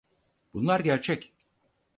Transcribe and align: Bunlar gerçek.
Bunlar 0.53 0.79
gerçek. 0.79 1.33